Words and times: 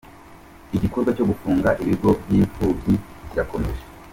Igikorwa 0.75 1.09
cyo 1.17 1.25
gufunga 1.29 1.69
ibigo 1.83 2.09
by’impfubyi 2.21 2.93
kirakomeje 3.29 3.83